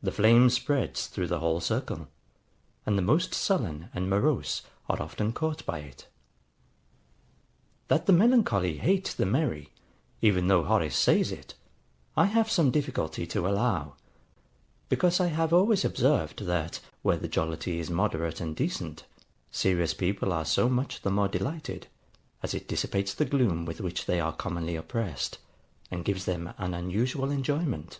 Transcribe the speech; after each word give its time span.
The 0.00 0.12
flame 0.12 0.48
spreads 0.48 1.08
through 1.08 1.26
the 1.26 1.40
whole 1.40 1.58
circle; 1.58 2.06
and 2.86 2.96
the 2.96 3.02
most 3.02 3.34
sullen 3.34 3.88
and 3.92 4.08
morose 4.08 4.62
are 4.88 5.02
often 5.02 5.32
caught 5.32 5.66
by 5.66 5.80
it. 5.80 6.06
That 7.88 8.06
the 8.06 8.12
melancholy 8.12 8.78
hate 8.78 9.16
the 9.18 9.26
merry, 9.26 9.70
even 10.22 10.46
though 10.46 10.62
Horace 10.62 10.96
says 10.96 11.32
it, 11.32 11.54
I 12.16 12.26
have 12.26 12.48
some 12.48 12.70
difficulty 12.70 13.26
to 13.26 13.48
allow; 13.48 13.96
because 14.88 15.18
I 15.18 15.26
have 15.26 15.52
always 15.52 15.84
observed 15.84 16.44
that, 16.46 16.78
where 17.02 17.16
the 17.18 17.26
jollity 17.26 17.80
is 17.80 17.90
moderate 17.90 18.40
and 18.40 18.54
decent, 18.54 19.04
serious 19.50 19.94
people 19.94 20.32
are 20.32 20.44
so 20.44 20.68
much 20.68 21.00
the 21.02 21.10
more 21.10 21.26
delighted, 21.26 21.88
as 22.40 22.54
it 22.54 22.68
dissipates 22.68 23.14
the 23.14 23.24
gloom 23.24 23.64
with 23.64 23.80
which 23.80 24.06
they 24.06 24.20
are 24.20 24.32
commonly 24.32 24.76
oppressed, 24.76 25.38
and 25.90 26.04
gives 26.04 26.24
them 26.24 26.54
an 26.56 26.72
unusual 26.72 27.32
enjoyment. 27.32 27.98